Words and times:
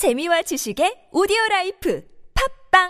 재미와 0.00 0.40
지식의 0.40 1.12
오디오 1.12 1.36
라이프 1.50 2.02
팟빵 2.72 2.88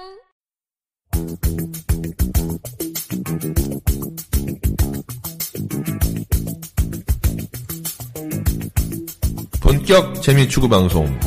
본격 9.60 10.22
재미 10.22 10.48
추구 10.48 10.68
방송. 10.68 11.18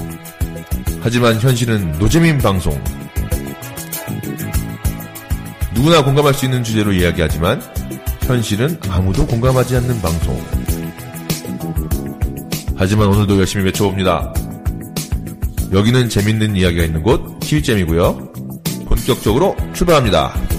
하지만 1.01 1.37
현실은 1.41 1.91
노잼인 1.99 2.37
방송. 2.37 2.81
누구나 5.75 6.01
공감할 6.01 6.33
수 6.33 6.45
있는 6.45 6.63
주제로 6.63 6.93
이야기하지만 6.93 7.61
현실은 8.21 8.79
아무도 8.87 9.27
공감하지 9.27 9.75
않는 9.75 10.01
방송. 10.01 10.41
하지만 12.77 13.09
오늘도 13.09 13.37
열심히 13.37 13.65
외쳐봅니다. 13.65 14.42
여기는 15.73 16.07
재밌는 16.07 16.55
이야기가 16.55 16.83
있는 16.83 17.01
곳 17.01 17.39
키위잼이고요. 17.39 18.33
본격적으로 18.87 19.55
출발합니다. 19.73 20.52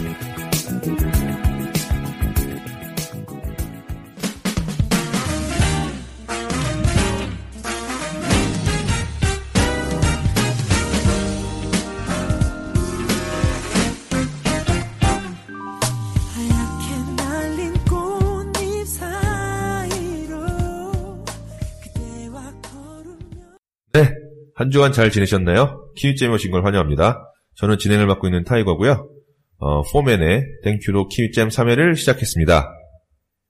한 24.55 24.71
주간 24.71 24.93
잘 24.93 25.11
지내셨나요? 25.11 25.91
키위잼에 25.97 26.33
오신 26.33 26.53
걸 26.53 26.65
환영합니다. 26.65 27.29
저는 27.57 27.79
진행을 27.79 28.07
맡고 28.07 28.29
있는 28.29 28.45
타이거고요. 28.45 29.09
어, 29.59 29.83
포맨의 29.83 30.45
Thank 30.63 30.86
You로 30.86 31.09
키위잼 31.09 31.49
3회를 31.49 31.97
시작했습니다. 31.97 32.69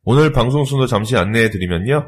오늘 0.05 0.33
방송 0.33 0.65
순서 0.65 0.87
잠시 0.87 1.17
안내해 1.17 1.51
드리면요. 1.51 2.07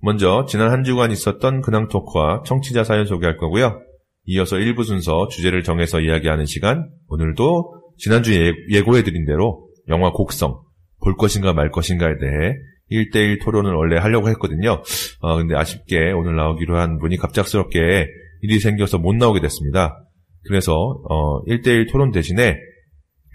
먼저 0.00 0.46
지난 0.48 0.70
한 0.70 0.82
주간 0.82 1.12
있었던 1.12 1.60
근황 1.60 1.88
토크와 1.88 2.42
청취자 2.44 2.82
사연 2.82 3.06
소개할 3.06 3.36
거고요. 3.36 3.80
이어서 4.24 4.56
1부 4.56 4.84
순서 4.84 5.28
주제를 5.28 5.62
정해서 5.62 6.00
이야기하는 6.00 6.46
시간, 6.46 6.88
오늘도 7.08 7.82
지난주에 7.98 8.48
예- 8.48 8.54
예고해 8.70 9.02
드린 9.02 9.24
대로 9.26 9.68
영화 9.88 10.10
곡성, 10.10 10.60
볼 11.04 11.16
것인가 11.16 11.52
말 11.52 11.70
것인가에 11.70 12.18
대해 12.18 12.54
1대1 12.92 13.42
토론을 13.42 13.72
원래 13.74 13.96
하려고 13.98 14.28
했거든요. 14.30 14.82
어, 15.20 15.36
근데 15.36 15.54
아쉽게 15.56 16.12
오늘 16.12 16.36
나오기로 16.36 16.78
한 16.78 16.98
분이 16.98 17.16
갑작스럽게 17.16 18.06
일이 18.42 18.58
생겨서 18.60 18.98
못 18.98 19.14
나오게 19.14 19.40
됐습니다. 19.40 19.98
그래서, 20.44 20.74
어, 21.08 21.42
1대1 21.44 21.90
토론 21.90 22.10
대신에 22.10 22.56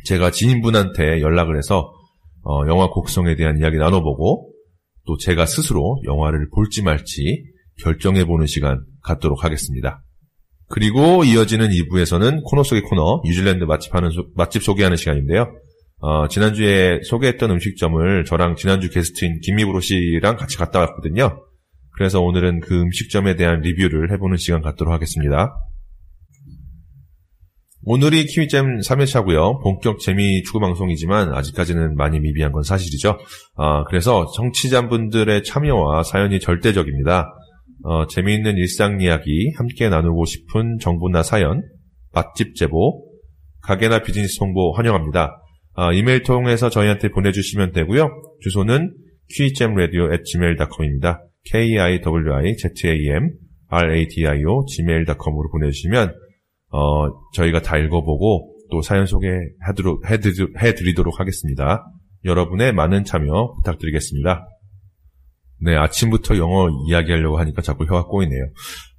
제가 0.06 0.32
지인분한테 0.32 1.22
연락을 1.22 1.58
해서, 1.58 1.92
어, 2.44 2.68
영화 2.68 2.88
곡성에 2.90 3.36
대한 3.36 3.58
이야기 3.60 3.78
나눠보고, 3.78 4.52
또 5.06 5.18
제가 5.18 5.46
스스로 5.46 6.02
영화를 6.06 6.50
볼지 6.54 6.84
말지 6.84 7.44
결정해보는 7.84 8.46
시간 8.48 8.82
갖도록 9.04 9.44
하겠습니다. 9.46 10.04
그리고 10.70 11.24
이어지는 11.24 11.70
2부에서는 11.70 12.42
코너 12.44 12.64
속의 12.64 12.82
코너, 12.84 13.22
뉴질랜드 13.24 13.64
맛집 13.64 13.96
하는, 13.96 14.10
소- 14.10 14.28
맛집 14.36 14.64
소개하는 14.64 14.98
시간인데요. 14.98 15.48
어, 16.00 16.28
지난주에 16.28 17.02
소개했던 17.04 17.52
음식점을 17.52 18.26
저랑 18.26 18.56
지난주 18.56 18.90
게스트인 18.90 19.40
김미브로 19.42 19.80
씨랑 19.80 20.38
같이 20.38 20.58
갔다 20.58 20.80
왔거든요. 20.80 21.44
그래서 21.96 22.22
오늘은 22.22 22.60
그 22.60 22.80
음식점에 22.80 23.36
대한 23.36 23.62
리뷰를 23.62 24.12
해보는 24.12 24.38
시간 24.38 24.62
갖도록 24.62 24.94
하겠습니다. 24.94 25.56
오늘이 27.90 28.26
키위잼 28.26 28.82
3회차고요. 28.82 29.64
본격 29.64 30.00
재미 30.00 30.44
추구 30.44 30.60
방송이지만 30.60 31.34
아직까지는 31.34 31.96
많이 31.96 32.20
미비한 32.20 32.52
건 32.52 32.62
사실이죠. 32.62 33.18
아, 33.56 33.84
그래서 33.86 34.30
청취자분들의 34.36 35.44
참여와 35.44 36.04
사연이 36.04 36.40
절대적입니다. 36.40 37.34
어, 37.84 38.06
재미있는 38.08 38.58
일상 38.58 39.00
이야기 39.02 39.54
함께 39.56 39.90
나누고 39.90 40.26
싶은 40.26 40.78
정보나 40.82 41.24
사연, 41.24 41.64
맛집 42.14 42.56
제보, 42.56 43.06
가게나 43.62 44.04
비즈니스 44.04 44.38
홍보 44.42 44.74
환영합니다. 44.74 45.42
아, 45.80 45.94
이메일 45.94 46.24
통해서 46.24 46.70
저희한테 46.72 47.10
보내주시면 47.10 47.72
되고요. 47.72 48.10
주소는 48.42 48.96
qgemradio@gmail.com입니다. 49.30 51.22
k-i-w-i-z-a-m 51.52 53.30
r-a-d-i-o 53.70 54.66
gmail.com으로 54.66 55.50
보내주시면 55.52 56.14
어, 56.72 57.30
저희가 57.34 57.62
다 57.62 57.78
읽어보고 57.78 58.56
또 58.72 58.82
사연 58.82 59.06
소개해드리도록 59.06 60.06
해드리- 60.06 60.58
해드리도록 60.60 61.20
하겠습니다. 61.20 61.86
여러분의 62.26 62.74
많은 62.74 63.04
참여 63.04 63.54
부탁드리겠습니다. 63.58 64.48
네, 65.60 65.76
아침부터 65.76 66.38
영어 66.38 66.68
이야기하려고 66.90 67.38
하니까 67.40 67.62
자꾸 67.62 67.86
혀가 67.86 68.06
꼬이네요. 68.08 68.48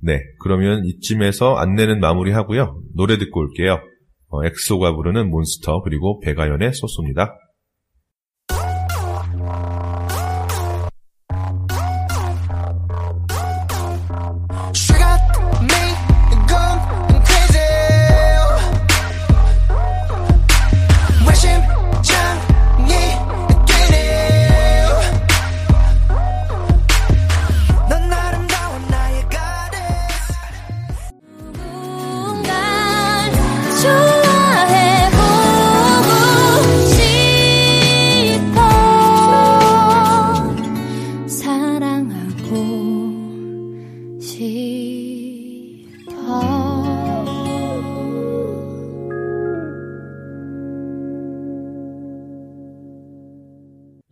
네, 0.02 0.20
그러면 0.40 0.84
이쯤에서 0.84 1.56
안내는 1.56 1.98
마무리하고요. 2.00 2.80
노래 2.96 3.18
듣고 3.18 3.40
올게요. 3.40 3.80
어, 4.28 4.44
엑소가 4.44 4.94
부르는 4.94 5.30
몬스터 5.30 5.82
그리고 5.82 6.20
배가연의 6.20 6.72
소소입니다. 6.72 7.34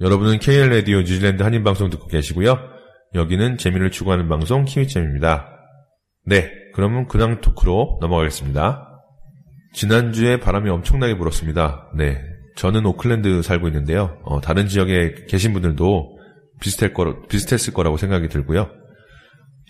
여러분은 0.06 0.38
KL 0.38 0.68
라디오 0.68 0.98
뉴질랜드 0.98 1.42
한인 1.42 1.64
방송 1.64 1.90
듣고 1.90 2.06
계시고요. 2.06 2.56
여기는 3.16 3.58
재미를 3.58 3.90
추구하는 3.90 4.28
방송 4.28 4.64
키위잼입니다. 4.64 5.48
네, 6.24 6.48
그러면 6.74 7.08
근황 7.08 7.40
토크로 7.40 7.98
넘어가겠습니다. 8.00 9.02
지난주에 9.72 10.38
바람이 10.38 10.70
엄청나게 10.70 11.18
불었습니다. 11.18 11.90
네, 11.96 12.22
저는 12.54 12.86
오클랜드 12.86 13.42
살고 13.42 13.66
있는데요. 13.66 14.16
어, 14.22 14.40
다른 14.40 14.68
지역에 14.68 15.26
계신 15.28 15.52
분들도 15.52 16.20
비슷할 16.60 16.94
거, 16.94 17.22
비슷했을 17.28 17.74
거라고 17.74 17.96
생각이 17.96 18.28
들고요. 18.28 18.70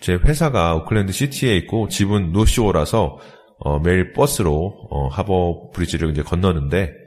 제 0.01 0.13
회사가 0.13 0.75
오클랜드 0.75 1.13
시티에 1.13 1.57
있고 1.57 1.87
집은 1.87 2.31
노스쇼어라서 2.31 3.17
어, 3.57 3.79
매일 3.79 4.13
버스로 4.13 4.87
어, 4.91 5.07
하버 5.07 5.71
브리지를 5.73 6.11
이제 6.11 6.21
건너는데 6.21 7.06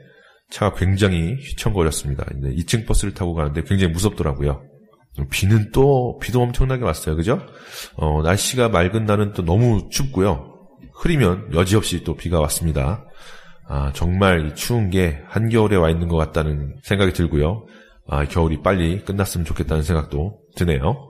차가 0.51 0.75
굉장히 0.75 1.35
휘청거렸습니다. 1.35 2.25
이제 2.37 2.63
2층 2.63 2.85
버스를 2.85 3.13
타고 3.13 3.33
가는데 3.33 3.63
굉장히 3.63 3.93
무섭더라고요. 3.93 4.63
비는 5.29 5.71
또 5.71 6.19
비도 6.21 6.41
엄청나게 6.41 6.83
왔어요. 6.83 7.15
그죠? 7.15 7.41
어, 7.95 8.21
날씨가 8.21 8.69
맑은 8.69 9.05
날은 9.05 9.33
또 9.33 9.43
너무 9.43 9.89
춥고요. 9.89 10.53
흐리면 10.93 11.53
여지없이 11.53 12.03
또 12.03 12.15
비가 12.15 12.39
왔습니다. 12.41 13.05
아, 13.67 13.91
정말 13.93 14.47
이 14.47 14.55
추운 14.55 14.89
게 14.89 15.21
한겨울에 15.27 15.77
와 15.77 15.89
있는 15.89 16.07
것 16.07 16.17
같다는 16.17 16.75
생각이 16.83 17.13
들고요. 17.13 17.65
아, 18.07 18.25
겨울이 18.25 18.61
빨리 18.61 19.03
끝났으면 19.03 19.45
좋겠다는 19.45 19.83
생각도 19.83 20.39
드네요. 20.55 21.07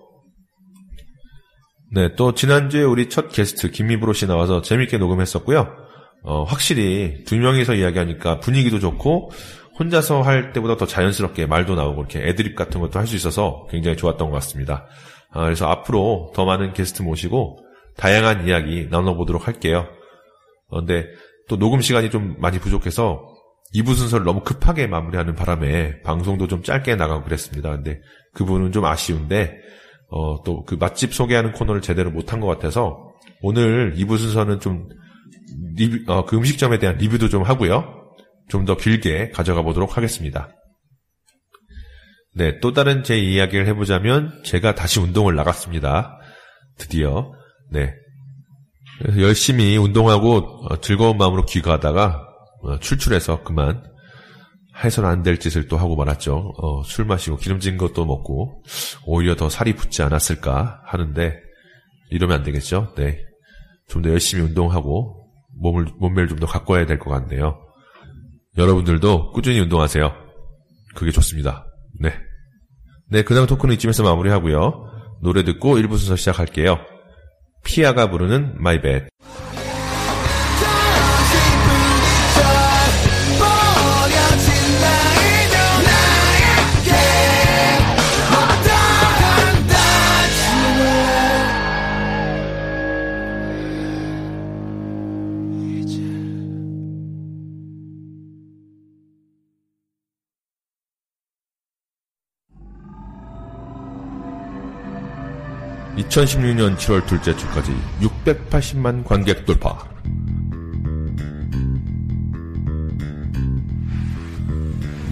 네, 1.93 2.15
또 2.15 2.33
지난주에 2.33 2.83
우리 2.83 3.09
첫 3.09 3.29
게스트 3.29 3.71
김미브로 3.71 4.13
씨 4.13 4.27
나와서 4.27 4.61
재밌게 4.61 4.97
녹음했었고요. 4.97 5.80
어, 6.23 6.43
확실히 6.43 7.23
두 7.25 7.35
명이서 7.37 7.75
이야기하니까 7.75 8.39
분위기도 8.39 8.79
좋고 8.79 9.31
혼자서 9.79 10.21
할 10.21 10.53
때보다 10.53 10.77
더 10.77 10.85
자연스럽게 10.85 11.47
말도 11.47 11.75
나오고 11.75 12.01
이렇게 12.01 12.19
애드립 12.27 12.55
같은 12.55 12.79
것도 12.81 12.99
할 12.99 13.07
수 13.07 13.15
있어서 13.15 13.65
굉장히 13.71 13.97
좋았던 13.97 14.29
것 14.29 14.33
같습니다. 14.35 14.85
아, 15.31 15.43
그래서 15.45 15.67
앞으로 15.67 16.31
더 16.35 16.45
많은 16.45 16.73
게스트 16.73 17.01
모시고 17.01 17.59
다양한 17.97 18.47
이야기 18.47 18.87
나눠보도록 18.91 19.47
할게요. 19.47 19.87
어, 20.67 20.79
근데 20.79 21.07
또 21.49 21.57
녹음 21.57 21.81
시간이 21.81 22.09
좀 22.11 22.35
많이 22.39 22.59
부족해서 22.59 23.21
2부 23.73 23.95
순서를 23.95 24.25
너무 24.25 24.41
급하게 24.41 24.85
마무리하는 24.87 25.33
바람에 25.33 26.01
방송도 26.01 26.47
좀 26.47 26.61
짧게 26.61 26.95
나가고 26.95 27.23
그랬습니다. 27.23 27.71
근데 27.71 28.01
그 28.33 28.45
부분은 28.45 28.71
좀 28.73 28.85
아쉬운데 28.85 29.55
어, 30.09 30.43
또 30.43 30.63
그 30.65 30.75
맛집 30.75 31.13
소개하는 31.13 31.53
코너를 31.53 31.81
제대로 31.81 32.11
못한 32.11 32.39
것 32.41 32.47
같아서 32.47 32.97
오늘 33.41 33.95
2부 33.95 34.17
순서는 34.17 34.59
좀 34.59 34.89
리뷰, 35.75 36.11
어, 36.11 36.25
그 36.25 36.35
음식점에 36.37 36.79
대한 36.79 36.97
리뷰도 36.97 37.29
좀 37.29 37.43
하고요. 37.43 37.97
좀 38.49 38.65
더 38.65 38.75
길게 38.75 39.31
가져가 39.31 39.61
보도록 39.61 39.95
하겠습니다. 39.97 40.49
네, 42.35 42.59
또 42.59 42.73
다른 42.73 43.03
제 43.03 43.17
이야기를 43.17 43.65
해보자면 43.67 44.41
제가 44.43 44.75
다시 44.75 44.99
운동을 44.99 45.35
나갔습니다. 45.35 46.17
드디어. 46.77 47.31
네. 47.71 47.93
열심히 49.17 49.77
운동하고 49.77 50.67
어, 50.69 50.81
즐거운 50.81 51.17
마음으로 51.17 51.45
귀가하다가 51.45 52.27
어, 52.63 52.79
출출해서 52.79 53.43
그만 53.43 53.83
해서는 54.83 55.09
안 55.09 55.23
될 55.23 55.39
짓을 55.39 55.67
또 55.67 55.77
하고 55.77 55.95
말았죠. 55.95 56.53
어, 56.57 56.83
술 56.83 57.05
마시고 57.05 57.37
기름진 57.37 57.77
것도 57.77 58.05
먹고 58.05 58.63
오히려 59.05 59.35
더 59.35 59.49
살이 59.49 59.75
붙지 59.75 60.01
않았을까 60.03 60.81
하는데 60.85 61.35
이러면 62.09 62.37
안 62.37 62.43
되겠죠. 62.43 62.93
네. 62.97 63.19
좀 63.89 64.01
더 64.01 64.09
열심히 64.09 64.43
운동하고 64.43 65.20
몸을 65.61 65.85
몸매를 65.99 66.27
좀 66.27 66.39
더 66.39 66.47
가꿔야 66.47 66.85
될 66.85 66.97
것 66.99 67.09
같네요. 67.11 67.59
여러분들도 68.57 69.31
꾸준히 69.31 69.59
운동하세요. 69.59 70.11
그게 70.95 71.11
좋습니다. 71.11 71.65
네. 71.99 72.13
네, 73.09 73.23
근황 73.23 73.45
토크는 73.45 73.75
이쯤에서 73.75 74.03
마무리하고요. 74.03 74.89
노래 75.21 75.43
듣고 75.43 75.77
1부 75.77 75.97
순서 75.97 76.15
시작할게요. 76.15 76.79
피아가 77.63 78.09
부르는 78.09 78.55
Bad. 78.81 79.05
버 79.19 79.50
2016년 106.11 106.75
7월 106.75 107.05
둘째 107.07 107.33
주까지 107.37 107.71
680만 108.01 109.05
관객 109.05 109.45
돌파. 109.45 109.77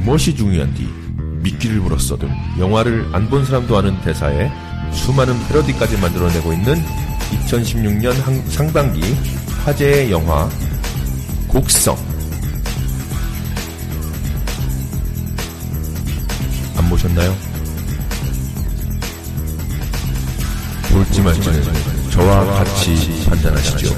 무엇이 0.04 0.36
중요한디? 0.36 0.88
미끼를 1.42 1.78
물었어든 1.80 2.30
영화를 2.60 3.08
안 3.14 3.30
본 3.30 3.46
사람도 3.46 3.78
아는 3.78 4.00
대사에 4.02 4.52
수많은 4.92 5.36
패러디까지 5.48 5.98
만들어내고 5.98 6.52
있는 6.54 6.76
2016년 7.46 8.12
한- 8.22 8.50
상반기 8.50 9.02
화제의 9.64 10.12
영화 10.12 10.50
곡성. 11.48 11.96
안 16.78 16.90
보셨나요? 16.90 17.49
볼지 21.00 21.22
말지는 21.22 21.64
저와 22.12 22.44
같이 22.44 23.26
판단하시죠. 23.30 23.96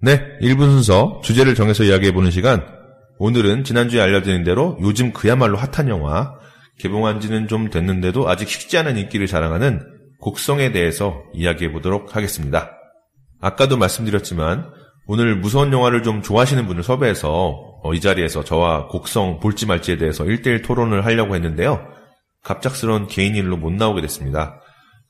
네, 0.00 0.38
1분 0.40 0.60
순서 0.60 1.20
주제를 1.22 1.54
정해서 1.54 1.84
이야기해보는 1.84 2.30
시간. 2.30 2.66
오늘은 3.18 3.64
지난주에 3.64 4.00
알려드린 4.00 4.44
대로 4.44 4.78
요즘 4.80 5.12
그야말로 5.12 5.58
핫한 5.58 5.90
영화, 5.90 6.32
개봉한 6.78 7.20
지는 7.20 7.48
좀 7.48 7.68
됐는데도 7.68 8.30
아직 8.30 8.48
식지 8.48 8.78
않은 8.78 8.96
인기를 8.96 9.26
자랑하는 9.26 9.82
곡성에 10.20 10.72
대해서 10.72 11.22
이야기해보도록 11.34 12.16
하겠습니다. 12.16 12.70
아까도 13.42 13.76
말씀드렸지만 13.76 14.70
오늘 15.06 15.36
무서운 15.36 15.70
영화를 15.70 16.02
좀 16.02 16.22
좋아하시는 16.22 16.66
분을 16.66 16.82
섭외해서 16.82 17.71
어, 17.82 17.94
이 17.94 18.00
자리에서 18.00 18.44
저와 18.44 18.86
곡성 18.86 19.40
볼지 19.40 19.66
말지에 19.66 19.96
대해서 19.96 20.24
1대1 20.24 20.64
토론을 20.64 21.04
하려고 21.04 21.34
했는데요. 21.34 21.84
갑작스러운 22.42 23.06
개인 23.06 23.34
일로 23.34 23.56
못 23.56 23.72
나오게 23.72 24.00
됐습니다. 24.02 24.60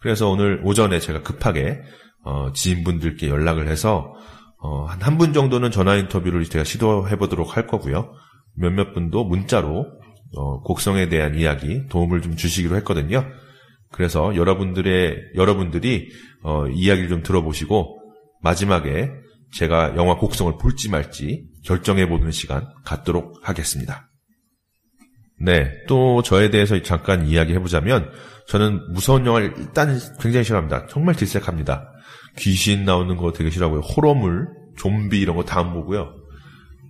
그래서 0.00 0.28
오늘 0.28 0.60
오전에 0.64 0.98
제가 0.98 1.22
급하게 1.22 1.80
어, 2.24 2.52
지인분들께 2.52 3.28
연락을 3.28 3.68
해서 3.68 4.14
어, 4.58 4.84
한한 4.84 5.18
분 5.18 5.32
정도는 5.32 5.70
전화 5.70 5.96
인터뷰를 5.96 6.44
제가 6.44 6.64
시도해 6.64 7.16
보도록 7.16 7.56
할 7.56 7.66
거고요. 7.66 8.12
몇몇 8.54 8.94
분도 8.94 9.24
문자로 9.24 9.86
어, 10.36 10.60
곡성에 10.60 11.08
대한 11.08 11.34
이야기 11.34 11.86
도움을 11.88 12.22
좀 12.22 12.36
주시기로 12.36 12.76
했거든요. 12.76 13.26
그래서 13.90 14.34
여러분들의 14.34 15.32
여러분들이 15.34 16.08
어, 16.42 16.66
이야기를 16.68 17.08
좀 17.08 17.22
들어보시고 17.22 17.98
마지막에 18.42 19.10
제가 19.52 19.96
영화 19.96 20.16
곡성을 20.16 20.52
볼지 20.58 20.88
말지 20.90 21.44
결정해 21.64 22.08
보는 22.08 22.30
시간 22.30 22.66
갖도록 22.84 23.40
하겠습니다. 23.42 24.08
네, 25.40 25.70
또 25.88 26.22
저에 26.22 26.50
대해서 26.50 26.80
잠깐 26.82 27.26
이야기해 27.26 27.58
보자면 27.58 28.10
저는 28.48 28.92
무서운 28.92 29.26
영화를 29.26 29.54
일단 29.58 29.98
굉장히 30.20 30.44
싫어합니다. 30.44 30.86
정말 30.86 31.16
질색합니다. 31.16 31.88
귀신 32.38 32.84
나오는 32.84 33.16
거 33.16 33.32
되게 33.32 33.50
싫어하고요. 33.50 33.80
호러물, 33.80 34.48
좀비 34.76 35.20
이런 35.20 35.36
거 35.36 35.44
다 35.44 35.60
안 35.60 35.72
보고요. 35.74 36.14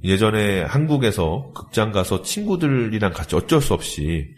예전에 0.04 0.62
한국에서 0.62 1.50
극장 1.54 1.92
가서 1.92 2.22
친구들이랑 2.22 3.12
같이 3.12 3.36
어쩔 3.36 3.60
수 3.60 3.72
없이 3.74 4.28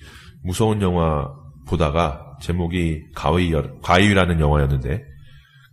무서운 0.42 0.80
영화 0.82 1.28
보다가 1.66 2.36
제목이 2.42 3.02
가위, 3.14 3.52
가위라는 3.82 4.40
영화였는데 4.40 5.02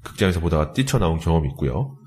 극장에서 0.04 0.40
보다가 0.40 0.74
뛰쳐나온 0.74 1.20
경험이 1.20 1.50
있고요. 1.50 1.98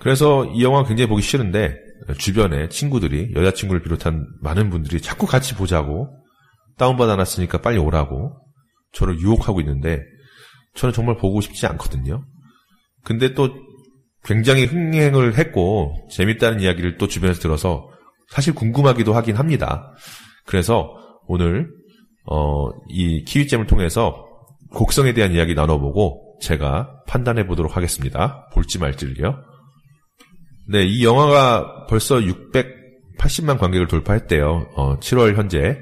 그래서 0.00 0.46
이 0.46 0.64
영화 0.64 0.82
굉장히 0.82 1.08
보기 1.08 1.22
싫은데 1.22 1.76
주변에 2.18 2.68
친구들이 2.68 3.32
여자친구를 3.36 3.82
비롯한 3.82 4.26
많은 4.40 4.70
분들이 4.70 5.00
자꾸 5.00 5.26
같이 5.26 5.54
보자고 5.54 6.08
다운받아 6.78 7.16
놨으니까 7.16 7.58
빨리 7.58 7.78
오라고 7.78 8.34
저를 8.92 9.20
유혹하고 9.20 9.60
있는데 9.60 10.02
저는 10.74 10.94
정말 10.94 11.16
보고 11.16 11.40
싶지 11.40 11.66
않거든요. 11.66 12.24
근데 13.04 13.34
또 13.34 13.50
굉장히 14.24 14.64
흥행을 14.64 15.36
했고 15.38 15.94
재밌다는 16.10 16.60
이야기를 16.60 16.96
또 16.96 17.06
주변에서 17.06 17.40
들어서 17.40 17.88
사실 18.28 18.54
궁금하기도 18.54 19.12
하긴 19.12 19.36
합니다. 19.36 19.92
그래서 20.46 20.94
오늘 21.26 21.68
어, 22.24 22.70
이 22.88 23.24
키위잼을 23.24 23.66
통해서 23.66 24.24
곡성에 24.72 25.12
대한 25.12 25.32
이야기 25.32 25.54
나눠보고 25.54 26.38
제가 26.40 27.02
판단해 27.06 27.46
보도록 27.46 27.76
하겠습니다. 27.76 28.48
볼지 28.52 28.78
말지를요. 28.78 29.49
네, 30.70 30.84
이 30.84 31.04
영화가 31.04 31.86
벌써 31.88 32.20
680만 32.20 33.58
관객을 33.58 33.88
돌파했대요. 33.88 34.68
어, 34.76 35.00
7월 35.00 35.34
현재 35.34 35.76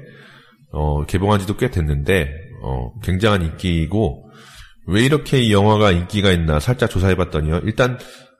어, 0.71 1.05
개봉한 1.05 1.39
지도 1.39 1.55
꽤 1.57 1.69
됐는데 1.69 2.33
어, 2.63 2.91
굉장한 3.03 3.43
인기이고 3.43 4.31
왜 4.87 5.05
이렇게 5.05 5.43
이 5.43 5.53
영화가 5.53 5.91
인기가 5.91 6.31
있나 6.31 6.59
살짝 6.59 6.89
조사해봤더니요. 6.89 7.61
일단 7.65 7.99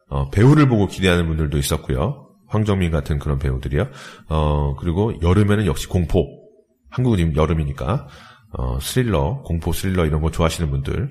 어, 0.10 0.32
배우를 0.32 0.68
보고 0.68 0.88
기대하는 0.88 1.27
분들도 1.27 1.56
있었고요. 1.56 2.27
황정민 2.48 2.89
같은 2.89 3.20
그런 3.20 3.38
배우들이요. 3.38 3.88
어, 4.29 4.75
그리고 4.79 5.13
여름에는 5.22 5.68
역시 5.68 5.86
공포. 5.86 6.25
한국은 6.89 7.20
지금 7.20 7.36
여름이니까 7.36 8.08
어, 8.58 8.79
스릴러, 8.82 9.44
공포 9.46 9.72
스릴러 9.72 10.08
이런 10.08 10.20
거 10.20 10.32
좋아하시는 10.32 10.72
분들. 10.72 11.10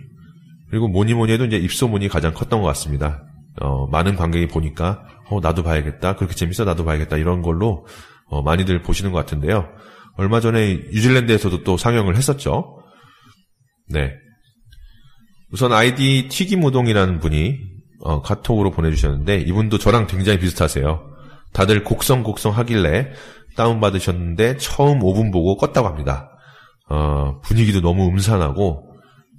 그리고 0.68 0.88
뭐니 0.88 1.14
뭐니 1.14 1.32
해도 1.32 1.44
이제 1.44 1.58
입소문이 1.58 2.08
가장 2.08 2.34
컸던 2.34 2.60
것 2.60 2.66
같습니다. 2.66 3.27
어, 3.60 3.86
많은 3.88 4.16
관객이 4.16 4.48
보니까 4.48 5.04
어, 5.30 5.40
나도 5.40 5.62
봐야겠다. 5.62 6.16
그렇게 6.16 6.34
재밌어 6.34 6.64
나도 6.64 6.84
봐야겠다. 6.84 7.16
이런 7.16 7.42
걸로 7.42 7.86
어, 8.26 8.42
많이들 8.42 8.82
보시는 8.82 9.12
것 9.12 9.18
같은데요. 9.18 9.68
얼마 10.16 10.40
전에 10.40 10.84
뉴질랜드에서도 10.92 11.64
또 11.64 11.76
상영을 11.76 12.16
했었죠. 12.16 12.82
네. 13.88 14.12
우선 15.50 15.72
아이디 15.72 16.28
튀김우동이라는 16.28 17.20
분이 17.20 17.58
어, 18.00 18.22
카톡으로 18.22 18.70
보내주셨는데 18.70 19.40
이분도 19.40 19.78
저랑 19.78 20.06
굉장히 20.06 20.38
비슷하세요. 20.38 21.08
다들 21.52 21.84
곡성 21.84 22.22
곡성 22.22 22.56
하길래 22.56 23.12
다운받으셨는데 23.56 24.58
처음 24.58 25.00
5분 25.00 25.32
보고 25.32 25.56
껐다고 25.56 25.84
합니다. 25.84 26.30
어, 26.90 27.40
분위기도 27.42 27.80
너무 27.80 28.08
음산하고 28.08 28.92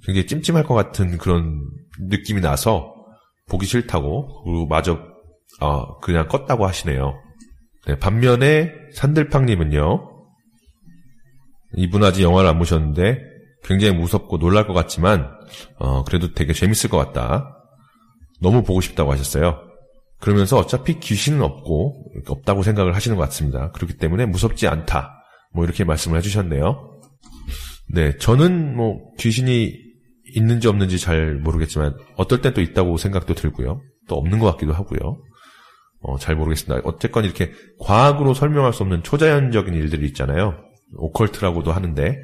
굉장히 0.04 0.26
찜찜할 0.26 0.64
것 0.64 0.74
같은 0.74 1.18
그런 1.18 1.60
느낌이 1.98 2.40
나서 2.40 2.89
보기 3.50 3.66
싫다고 3.66 4.44
그리고 4.44 4.66
마저 4.66 4.98
어, 5.60 5.98
그냥 5.98 6.28
껐다고 6.28 6.60
하시네요. 6.60 7.14
네, 7.86 7.98
반면에 7.98 8.72
산들팡님은요. 8.94 10.08
이분 11.76 12.04
아직 12.04 12.22
영화를 12.22 12.48
안 12.48 12.58
보셨는데 12.58 13.18
굉장히 13.64 13.94
무섭고 13.94 14.38
놀랄 14.38 14.66
것 14.66 14.72
같지만 14.72 15.28
어, 15.78 16.04
그래도 16.04 16.32
되게 16.32 16.52
재밌을 16.52 16.88
것 16.88 16.96
같다. 16.98 17.56
너무 18.40 18.62
보고 18.62 18.80
싶다고 18.80 19.12
하셨어요. 19.12 19.60
그러면서 20.18 20.58
어차피 20.58 21.00
귀신은 21.00 21.42
없고 21.42 22.12
없다고 22.28 22.62
생각을 22.62 22.94
하시는 22.94 23.16
것 23.16 23.22
같습니다. 23.24 23.70
그렇기 23.72 23.96
때문에 23.96 24.26
무섭지 24.26 24.68
않다. 24.68 25.24
뭐 25.52 25.64
이렇게 25.64 25.84
말씀을 25.84 26.18
해주셨네요. 26.18 27.00
네, 27.92 28.16
저는 28.18 28.76
뭐 28.76 28.98
귀신이 29.18 29.89
있는지 30.34 30.68
없는지 30.68 30.98
잘 30.98 31.36
모르겠지만 31.36 31.94
어떨 32.16 32.40
땐 32.40 32.54
또 32.54 32.60
있다고 32.60 32.96
생각도 32.96 33.34
들고요. 33.34 33.80
또 34.08 34.16
없는 34.16 34.38
것 34.38 34.50
같기도 34.52 34.72
하고요. 34.72 35.22
어, 36.02 36.18
잘 36.18 36.36
모르겠습니다. 36.36 36.80
어쨌건 36.84 37.24
이렇게 37.24 37.52
과학으로 37.78 38.34
설명할 38.34 38.72
수 38.72 38.82
없는 38.82 39.02
초자연적인 39.02 39.74
일들이 39.74 40.06
있잖아요. 40.08 40.64
오컬트라고도 40.96 41.72
하는데 41.72 42.16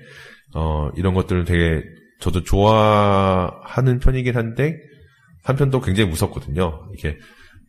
어, 0.55 0.91
이런 0.97 1.15
것들을 1.15 1.45
되게 1.45 1.83
저도 2.21 2.43
좋아하는 2.43 3.99
편이긴 3.99 4.37
한데 4.37 4.77
한편 5.45 5.71
또 5.71 5.81
굉장히 5.81 6.11
무섭거든요. 6.11 6.89
이렇게 6.93 7.19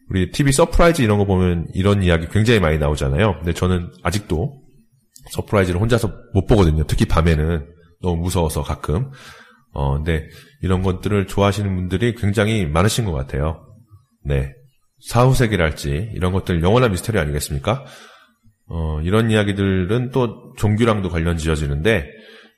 우리 0.10 0.32
TV 0.32 0.52
서프라이즈 0.52 1.02
이런 1.02 1.18
거 1.18 1.26
보면 1.26 1.68
이런 1.74 2.02
이야기 2.02 2.28
굉장히 2.30 2.60
많이 2.60 2.78
나오잖아요. 2.78 3.36
근데 3.40 3.54
저는 3.54 3.92
아직도 4.04 4.62
서프라이즈를 5.32 5.82
혼자서 5.82 6.12
못 6.34 6.48
보거든요. 6.48 6.86
특히 6.86 7.06
밤에는 7.06 7.68
너무 8.02 8.22
무서워서 8.24 8.64
가끔. 8.64 9.12
어, 9.78 9.94
근데 9.94 10.28
이런 10.64 10.82
것들을 10.82 11.28
좋아하시는 11.28 11.76
분들이 11.76 12.16
굉장히 12.16 12.66
많으신 12.66 13.06
것 13.06 13.12
같아요. 13.14 13.64
네. 14.26 14.52
사후세계랄지 15.08 16.14
이런 16.16 16.32
것들 16.32 16.64
영원한 16.64 16.90
미스터리 16.90 17.20
아니겠습니까? 17.20 17.86
어, 18.70 19.00
이런 19.04 19.30
이야기들은 19.30 20.10
또 20.10 20.52
종교랑도 20.58 21.10
관련 21.10 21.38
지어지는데 21.38 22.10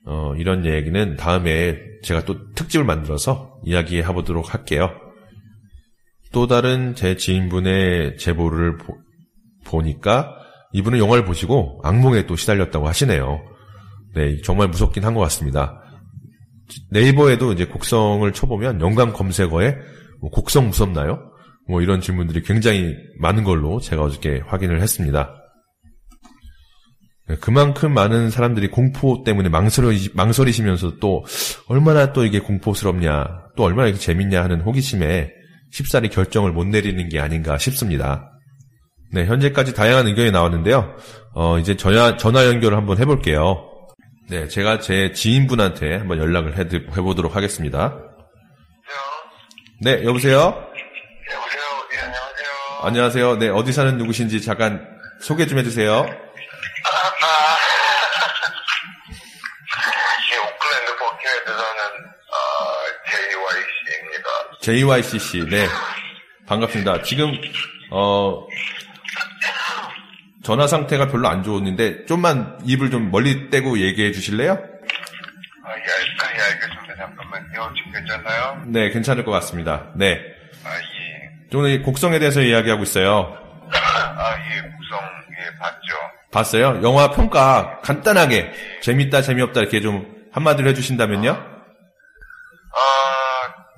어, 0.05 0.33
이런 0.37 0.65
얘기는 0.65 1.17
다음에 1.17 1.77
제가 2.03 2.23
또 2.23 2.53
특집을 2.53 2.85
만들어서 2.85 3.59
이야기해 3.65 4.03
보도록 4.13 4.53
할게요. 4.53 4.89
또 6.31 6.47
다른 6.47 6.95
제 6.95 7.17
지인분의 7.17 8.15
제보를 8.15 8.77
보, 9.65 9.81
니까 9.81 10.37
이분은 10.71 10.99
영화를 10.99 11.25
보시고 11.25 11.81
악몽에 11.83 12.27
또 12.27 12.37
시달렸다고 12.37 12.87
하시네요. 12.87 13.41
네, 14.15 14.41
정말 14.41 14.69
무섭긴 14.69 15.03
한 15.03 15.15
것 15.15 15.19
같습니다. 15.19 15.83
네이버에도 16.91 17.53
이제 17.53 17.65
곡성을 17.65 18.31
쳐보면 18.31 18.81
연관 18.81 19.13
검색어에 19.13 19.75
뭐 20.21 20.29
곡성 20.29 20.67
무섭나요? 20.67 21.19
뭐 21.67 21.81
이런 21.81 22.01
질문들이 22.01 22.41
굉장히 22.43 22.95
많은 23.19 23.43
걸로 23.43 23.79
제가 23.79 24.03
어저께 24.03 24.41
확인을 24.47 24.81
했습니다. 24.81 25.35
네, 27.27 27.35
그만큼 27.39 27.93
많은 27.93 28.31
사람들이 28.31 28.69
공포 28.69 29.23
때문에 29.23 29.49
망설이, 29.49 30.09
망설이시면서 30.15 30.97
또 30.99 31.23
얼마나 31.67 32.11
또 32.11 32.25
이게 32.25 32.39
공포스럽냐, 32.39 33.25
또 33.55 33.63
얼마나 33.63 33.87
이게 33.87 33.99
재밌냐 33.99 34.43
하는 34.43 34.61
호기심에 34.61 35.31
쉽사리 35.71 36.09
결정을 36.09 36.51
못 36.51 36.65
내리는 36.65 37.07
게 37.07 37.19
아닌가 37.19 37.59
싶습니다. 37.59 38.31
네, 39.11 39.25
현재까지 39.25 39.75
다양한 39.75 40.07
의견이 40.07 40.31
나왔는데요. 40.31 40.95
어, 41.35 41.59
이제 41.59 41.75
전화, 41.75 42.17
전화 42.17 42.47
연결을 42.47 42.75
한번 42.75 42.97
해볼게요. 42.97 43.68
네, 44.29 44.47
제가 44.47 44.79
제 44.79 45.11
지인분한테 45.11 45.95
한번 45.95 46.19
연락을 46.19 46.55
해, 46.55 46.61
해보도록 46.61 47.35
하겠습니다. 47.35 47.97
네, 49.81 50.03
여보세요? 50.03 50.69
여보세요? 51.31 51.63
예, 51.93 51.97
안녕하세요. 51.97 52.47
안녕하세요. 52.83 53.35
네, 53.37 53.49
어디 53.49 53.73
사는 53.73 53.97
누구신지 53.97 54.43
잠깐 54.43 54.87
소개 55.19 55.47
좀 55.47 55.57
해주세요. 55.57 55.91
아, 55.91 56.05
아. 56.05 57.57
예, 60.31 60.37
오클랜드 60.37 60.95
버킹에서 60.99 61.45
사는, 61.57 61.81
아, 62.31 62.75
JYC입니다. 63.09 64.29
JYCC, 64.61 65.49
네. 65.49 65.67
반갑습니다. 66.45 67.01
지금, 67.01 67.31
어, 67.89 68.45
전화 70.49 70.65
상태가 70.65 71.07
별로 71.09 71.27
안 71.27 71.43
좋았는데, 71.43 72.05
좀만 72.07 72.57
입을 72.65 72.89
좀 72.89 73.11
멀리 73.11 73.51
떼고 73.51 73.77
얘기해 73.77 74.11
주실래요? 74.11 74.53
아, 74.53 74.55
예, 74.57 74.63
알- 74.63 75.77
아, 75.77 76.33
예, 76.35 76.41
알겠습니다. 76.53 76.95
잠깐만요. 76.97 77.73
지금 77.75 77.91
괜찮나요? 77.93 78.63
네, 78.65 78.89
괜찮을 78.89 79.23
것 79.25 79.29
같습니다. 79.33 79.91
네. 79.93 80.19
아, 80.65 80.69
예. 80.75 81.55
오늘 81.55 81.69
이 81.69 81.83
곡성에 81.83 82.17
대해서 82.17 82.41
이야기하고 82.41 82.81
있어요. 82.81 83.37
아, 83.71 84.35
예, 84.39 84.55
구성, 84.61 84.99
예, 85.39 85.55
봤죠. 85.59 85.95
봤어요? 86.31 86.79
영화 86.81 87.11
평가 87.11 87.79
간단하게 87.83 88.51
재밌다 88.81 89.21
재미없다 89.21 89.59
이렇게 89.61 89.81
좀 89.81 90.11
한마디로 90.31 90.67
해주신다면요? 90.69 91.29
아, 91.29 91.35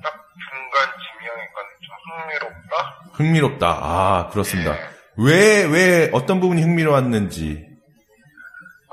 딱 0.04 0.13
중간 0.50 0.88
지명이니까 1.20 1.60
좀 1.82 1.96
흥미롭다? 2.24 3.12
흥미롭다. 3.12 3.68
아 3.82 4.30
그렇습니다. 4.32 4.74
왜 5.18 5.65
왜 5.65 6.10
어떤 6.13 6.39
부분이 6.39 6.62
흥미로웠는지. 6.62 7.68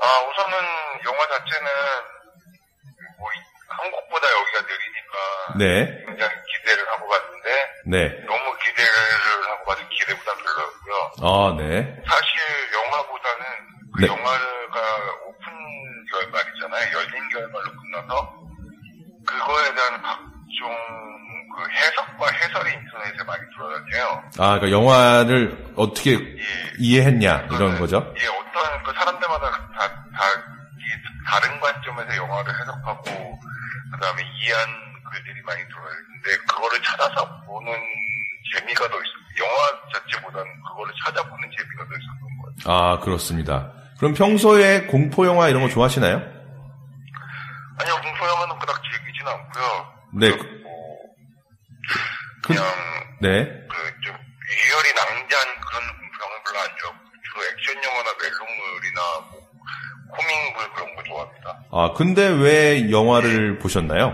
아, 0.01 0.05
우선은 0.29 0.57
영화 1.05 1.19
자체는, 1.27 1.67
뭐, 3.17 3.27
이- 3.31 3.49
한국보다 3.67 4.27
여기가 4.39 4.61
느리니까. 4.61 5.57
네, 5.57 6.05
굉장히 6.05 6.33
기대를 6.45 6.87
하고 6.89 7.07
갔는데, 7.07 7.49
네, 7.85 8.09
너무 8.25 8.57
기대를 8.63 9.49
하고 9.49 9.65
가서 9.65 9.81
기대보다 9.89 10.31
별로였고요. 10.35 11.11
아 11.23 11.55
네, 11.57 12.01
사실 12.07 12.39
영화보다는 12.73 13.45
그 13.95 14.01
네. 14.01 14.07
영화가 14.07 14.79
오픈 15.25 15.45
결말이잖아요. 16.11 16.93
열린 16.93 17.29
결말로 17.29 17.65
끝나서 17.81 18.39
그거에 19.25 19.73
대한 19.75 20.01
각종 20.01 20.69
그 21.57 21.69
해석과 21.71 22.31
해설이 22.31 22.73
인터넷에 22.73 23.23
많이 23.25 23.41
돌아다녀요. 23.57 24.23
아 24.39 24.59
그러니까 24.59 24.71
영화를 24.71 25.68
어떻게 25.79 26.17
이해했냐 26.77 27.47
이런 27.51 27.79
거죠. 27.79 28.13
예, 28.21 28.25
어떤 28.27 28.83
그 28.83 28.93
사람들마다 28.93 29.49
다, 29.49 29.57
다, 29.77 30.23
이 30.77 30.83
다른 31.25 31.59
관점에서 31.59 32.15
영화를 32.17 32.53
해석하고 32.61 33.03
그다음에 33.93 34.23
이해한 34.23 34.67
글들이 35.11 35.41
많이 35.43 35.61
들어있는데 35.63 36.37
그거를 36.47 36.81
찾아서 36.83 37.41
보는 37.45 37.71
재미가 38.53 38.87
더 38.89 38.93
있어요. 38.95 39.19
영화 39.39 39.57
자체보다는 39.93 40.45
그거를 40.63 40.93
찾아보는 41.05 41.49
재미가 41.57 41.85
더 41.85 41.91
있었던 41.95 42.21
것 42.41 42.55
같아요. 42.65 42.75
아 42.75 42.99
그렇습니다. 42.99 43.71
그럼 43.99 44.13
평소에 44.13 44.81
공포 44.87 45.25
영화 45.25 45.47
이런 45.49 45.61
거 45.63 45.69
좋아하시나요? 45.69 46.15
아니요, 46.17 47.95
공포 48.03 48.27
영화는 48.27 48.59
그닥 48.59 48.81
즐기진 48.83 49.25
않고요. 49.27 49.93
네, 50.19 50.29
뭐, 50.29 50.37
그- 50.39 50.59
그냥 52.47 52.63
네, 53.21 53.45
그좀 53.45 54.15
유혈이 54.15 54.93
낭비한 54.95 54.97
그런 54.97 54.97
공포 54.97 54.98
영화 56.59 56.67
별로 56.67 56.67
안 56.67 56.77
좋아하고 56.77 56.99
주로 57.23 57.43
액션 57.45 57.83
영화나 57.83 58.09
멜로물이나 58.21 59.01
뭐 59.31 59.49
코믹물 60.11 60.73
그런 60.73 60.95
거 60.95 61.03
좋아합니다. 61.03 61.63
아 61.71 61.93
근데 61.95 62.27
왜 62.27 62.91
영화를 62.91 63.59
보셨나요? 63.59 64.07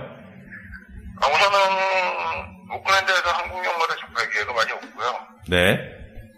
아, 1.21 1.27
우선은 1.27 2.71
오클랜드에서 2.73 3.29
한국 3.29 3.65
영화를 3.65 3.95
접할 3.97 4.29
기회가 4.31 4.53
많이 4.53 4.71
없고요. 4.73 5.27
네, 5.47 5.79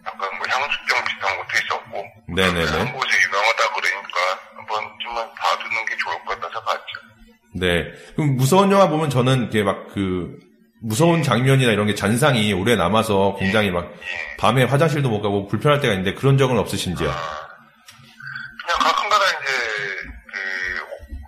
약간 0.05 0.37
뭐 0.37 0.47
향수병 0.47 1.03
비슷한 1.05 1.37
것도 1.37 1.49
있었고 1.57 2.05
네네네. 2.35 2.77
한 2.77 2.93
곳이 2.93 3.09
유명하다 3.25 3.73
그러니까 3.73 4.19
한 4.55 4.65
번쯤은 4.67 5.33
봐두는 5.33 5.85
게 5.85 5.97
좋을 5.97 6.25
것 6.25 6.39
같아서 6.39 6.63
봤죠. 6.63 6.99
네. 7.53 7.91
그럼 8.15 8.35
무서운 8.35 8.71
영화 8.71 8.87
보면 8.87 9.09
저는 9.09 9.41
이렇게 9.43 9.63
막 9.63 9.87
그 9.87 10.46
무서운 10.87 11.21
장면이나 11.21 11.73
이런 11.73 11.85
게 11.85 11.95
잔상이 11.95 12.53
오래 12.53 12.77
남아서 12.77 13.35
굉장히 13.37 13.71
막 13.71 13.91
밤에 14.39 14.63
화장실도 14.63 15.09
못 15.09 15.21
가고 15.21 15.45
불편할 15.47 15.81
때가 15.81 15.93
있는데 15.93 16.13
그런 16.17 16.37
적은 16.37 16.57
없으신지요? 16.57 17.09
그냥 17.09 18.79
가끔가다 18.79 19.25
이제 19.25 19.51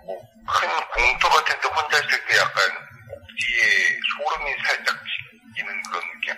그뭐큰 0.06 0.68
공터 0.94 1.28
같은 1.28 1.60
데 1.60 1.68
혼자 1.68 1.98
있을 1.98 2.08
때 2.26 2.38
약간 2.38 2.64
뒤에 3.36 3.98
소름이 4.16 4.50
살짝 4.66 4.96
끼는 5.56 5.82
그런 5.90 6.02
느낌 6.14 6.34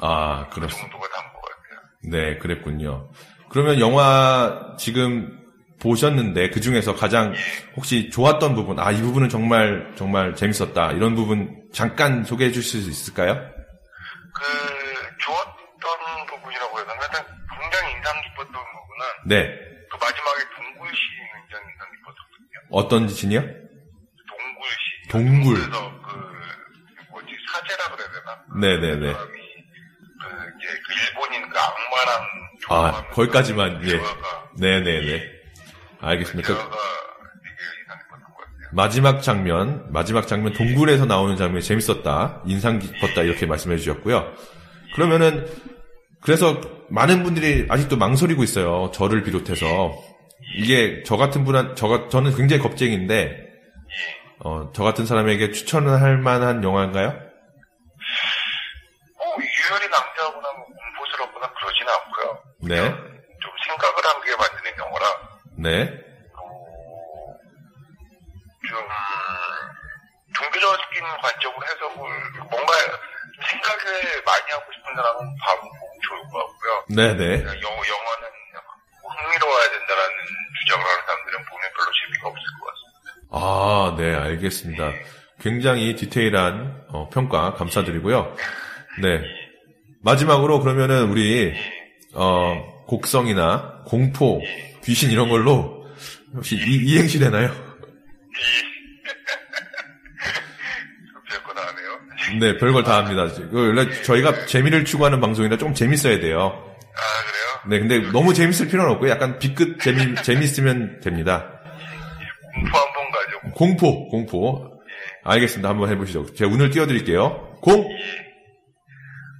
아, 0.00 0.46
그 0.50 0.60
그렇습니다. 0.60 0.90
정도가 0.92 1.08
난것 1.08 1.42
같아요. 1.42 1.80
네, 2.04 2.38
그랬군요. 2.38 3.10
그러면 3.48 3.80
영화 3.80 4.76
지금 4.78 5.39
보셨는데 5.80 6.50
그 6.50 6.60
중에서 6.60 6.94
가장 6.94 7.34
혹시 7.74 8.10
좋았던 8.10 8.54
부분, 8.54 8.78
아, 8.78 8.90
이 8.92 9.00
부분은 9.00 9.28
정말 9.28 9.92
정말 9.96 10.34
재밌었다. 10.34 10.92
이런 10.92 11.14
부분 11.14 11.62
잠깐 11.72 12.22
소개해 12.24 12.52
주실 12.52 12.82
수 12.82 12.90
있을까요? 12.90 13.34
그 13.34 14.44
좋았던 15.18 16.26
부분이라고 16.28 16.78
해서 16.78 16.88
하여튼 16.90 17.20
굉장히 17.58 17.94
인상 17.94 18.12
깊었던 18.22 18.52
부분은 18.52 19.06
네. 19.26 19.48
그 19.90 19.96
마지막에 19.96 20.44
동굴시 20.54 21.00
굉장히 21.32 21.64
인상 21.72 21.88
깊었거든요. 21.90 22.60
어떤? 22.70 23.08
동굴 24.28 24.68
시. 24.70 25.08
동굴. 25.08 25.54
그래서 25.54 26.00
그 26.02 27.10
뭐지 27.10 27.36
사제라 27.52 27.96
그래야 27.96 28.08
되나? 28.12 28.60
네네네. 28.60 29.12
사람이 29.12 29.32
그 29.32 30.26
이제 30.58 30.80
그 30.86 30.92
일본인 30.92 31.48
그 31.48 31.58
악마랑 31.58 32.28
아, 32.68 33.06
거기까지만, 33.08 33.82
예. 33.84 33.92
대화가 33.92 34.50
네네네. 34.58 35.39
알겠습니다. 36.00 36.48
그것 36.48 36.70
같아요. 36.70 36.90
마지막 38.72 39.22
장면, 39.22 39.86
마지막 39.90 40.28
장면 40.28 40.52
동굴에서 40.52 41.04
나오는 41.04 41.36
장면이 41.36 41.62
재밌었다, 41.62 42.42
인상 42.46 42.78
깊었다 42.78 43.22
이렇게 43.22 43.46
말씀해 43.46 43.76
주셨고요. 43.78 44.32
그러면은 44.94 45.46
그래서 46.20 46.60
많은 46.88 47.22
분들이 47.22 47.66
아직도 47.68 47.96
망설이고 47.96 48.44
있어요. 48.44 48.90
저를 48.92 49.22
비롯해서 49.22 49.92
이게 50.56 51.02
저 51.04 51.16
같은 51.16 51.44
분한 51.44 51.74
저 51.76 52.08
저는 52.08 52.36
굉장히 52.36 52.62
겁쟁인데 52.62 53.14
예. 53.14 53.50
어, 54.40 54.70
저 54.72 54.84
같은 54.84 55.06
사람에게 55.06 55.50
추천을 55.52 56.00
할 56.00 56.18
만한 56.18 56.62
영화인가요? 56.62 57.08
어, 57.08 57.14
유열이 59.38 59.88
낭자하거나 59.88 60.48
뭐 60.52 60.66
공포스럽거나 60.66 61.52
그러진 61.54 61.86
않고요. 61.88 62.42
네. 62.62 62.76
좀 62.76 63.52
생각을 63.66 63.96
한게 64.04 64.36
만드는 64.36 64.78
영화라 64.78 65.29
네. 65.62 65.86
좀 68.66 68.78
종교적인 70.32 71.02
관점으로 71.20 71.60
해석을 71.66 72.00
뭔가 72.50 72.72
생각을 73.48 74.22
많이 74.24 74.50
하고 74.52 74.72
싶은 74.72 74.94
사람은 74.94 75.36
봐보고 75.44 75.76
좋을 76.08 76.20
것 76.30 76.38
같고요. 76.38 76.84
네, 76.88 77.14
네. 77.14 77.44
영, 77.44 77.52
영화는 77.52 78.30
흥미로워야 79.02 79.70
된다라는 79.70 80.16
주장을 80.60 80.84
하는 80.84 81.02
사람들은 81.06 81.44
보면 81.44 81.70
별로 81.76 81.90
재미가 82.00 82.28
없을 82.28 82.44
것 82.58 82.66
같습니다. 82.70 82.90
아, 83.32 83.94
네, 83.98 84.14
알겠습니다. 84.14 84.92
굉장히 85.40 85.94
디테일한 85.96 86.84
어, 86.88 87.08
평가 87.10 87.54
감사드리고요. 87.54 88.34
네. 89.02 89.22
마지막으로 90.02 90.60
그러면은 90.60 91.10
우리 91.10 91.54
어, 92.14 92.84
곡성이나 92.86 93.82
공포, 93.86 94.40
귀신 94.84 95.10
이런 95.10 95.28
걸로 95.28 95.86
혹시 96.34 96.56
이, 96.56 96.76
이행시 96.86 97.18
되나요? 97.18 97.48
별거 101.28 101.54
다 101.54 101.66
하네요. 101.68 102.40
네, 102.40 102.58
별걸 102.58 102.84
다 102.84 102.96
합니다. 102.98 103.26
그 103.50 103.68
원래 103.68 104.02
저희가 104.02 104.46
재미를 104.46 104.84
추구하는 104.84 105.20
방송이라 105.20 105.56
조금 105.58 105.74
재밌어야 105.74 106.20
돼요. 106.20 106.64
아, 106.94 107.02
그래요? 107.24 107.60
네, 107.68 107.78
근데 107.80 108.10
너무 108.12 108.34
재밌을 108.34 108.68
필요는 108.68 108.92
없고 108.92 109.08
약간 109.08 109.38
B급 109.38 109.80
재미 109.80 110.14
재밌으면 110.22 111.00
됩니다. 111.00 111.60
공포 112.54 112.78
한번 112.78 113.10
가지고. 113.12 113.50
공포, 113.52 114.08
공포. 114.08 114.80
알겠습니다. 115.24 115.68
한번 115.68 115.90
해보시죠. 115.90 116.34
제가 116.34 116.50
운을 116.50 116.70
띄워드릴게요. 116.70 117.58
공, 117.60 117.74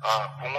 아, 0.02 0.36
공원, 0.42 0.58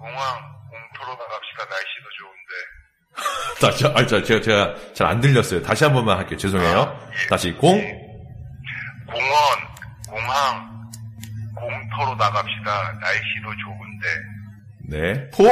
공항, 0.00 0.40
공토로 0.70 1.10
나갑시다. 1.18 1.64
날씨도 1.68 2.08
좋은데. 2.18 3.51
다시, 3.62 3.86
아, 3.86 4.06
자, 4.06 4.22
제가, 4.22 4.40
제가 4.40 4.74
잘 4.94 5.06
안 5.06 5.20
들렸어요. 5.20 5.62
다시 5.62 5.84
한 5.84 5.92
번만 5.92 6.18
할게요. 6.18 6.36
죄송해요. 6.38 6.98
다시 7.28 7.52
공, 7.52 7.80
공원, 9.06 9.58
공항, 10.08 10.90
공터로 11.54 12.16
나갑시다. 12.16 12.92
날씨도 13.00 13.52
좋은데. 13.64 14.08
네, 14.88 15.30
포, 15.30 15.44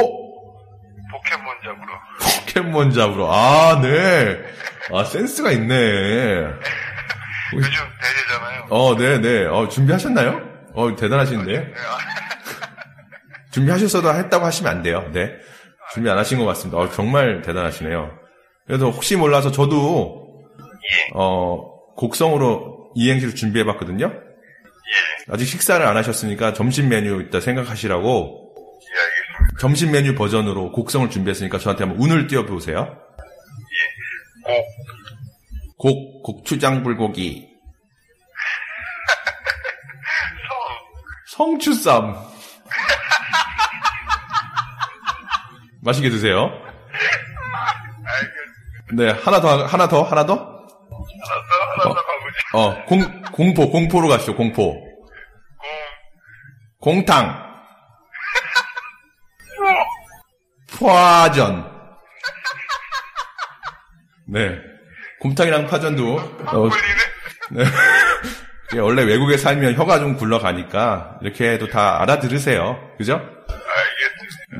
포켓몬 1.11 1.55
잡으러. 1.63 1.99
포켓몬 2.45 2.91
잡으러. 2.91 3.31
아, 3.31 3.79
네. 3.81 4.39
아, 4.93 5.03
센스가 5.03 5.51
있네. 5.51 5.73
요즘 7.53 7.69
대세잖아요. 8.01 8.65
어, 8.69 8.95
네, 8.97 9.19
네. 9.19 9.45
어, 9.45 9.67
준비하셨나요? 9.67 10.41
어, 10.73 10.95
대단하신데. 10.95 11.51
네, 11.51 11.73
아, 11.77 11.97
준비하셨어도 13.51 14.13
했다고 14.15 14.45
하시면 14.45 14.71
안 14.71 14.81
돼요. 14.83 15.09
네. 15.13 15.35
준비 15.93 16.09
안 16.09 16.17
하신 16.17 16.39
것 16.39 16.45
같습니다. 16.45 16.77
어, 16.77 16.89
정말 16.89 17.41
대단하시네요. 17.41 18.11
그래서 18.65 18.89
혹시 18.89 19.15
몰라서 19.15 19.51
저도, 19.51 20.43
어, 21.13 21.93
곡성으로 21.95 22.91
이행시를 22.95 23.35
준비해 23.35 23.65
봤거든요. 23.65 24.07
예, 24.07 25.33
아직 25.33 25.45
식사를 25.45 25.85
안 25.85 25.97
하셨으니까 25.97 26.53
점심 26.53 26.89
메뉴 26.89 27.21
이따 27.21 27.39
생각하시라고 27.39 28.53
예. 28.81 29.57
점심 29.59 29.91
메뉴 29.91 30.15
버전으로 30.15 30.71
곡성을 30.71 31.09
준비했으니까 31.09 31.59
저한테 31.59 31.85
한번 31.85 32.01
운을 32.01 32.27
띄워 32.27 32.45
보세요. 32.45 32.97
고, 35.77 35.77
곡, 35.77 36.23
곡추장 36.23 36.83
불고기. 36.83 37.49
성추쌈. 41.27 42.30
맛있게 45.81 46.09
드세요. 46.09 46.51
네, 48.93 49.09
하나 49.09 49.39
더, 49.39 49.65
하나 49.65 49.87
더, 49.87 50.03
하나 50.03 50.25
더? 50.25 50.35
하나 50.35 50.65
더, 51.83 51.83
하나 51.83 51.83
더 51.83 51.93
가보지. 51.93 52.37
어, 52.53 52.85
공, 52.85 53.21
공포, 53.31 53.69
공포로 53.69 54.07
가시죠, 54.07 54.35
공포. 54.35 54.73
공, 56.79 56.95
공탕. 56.95 57.51
파전. 60.79 61.71
네. 64.27 64.57
곰탕이랑 65.19 65.67
파전도, 65.67 66.15
어? 66.15 66.69
네. 67.51 67.63
원래 68.79 69.03
외국에 69.03 69.37
살면 69.37 69.75
혀가 69.75 69.99
좀 69.99 70.15
굴러가니까 70.15 71.19
이렇게 71.21 71.51
해도 71.51 71.67
다 71.67 72.01
알아들으세요. 72.01 72.79
그죠? 72.97 73.21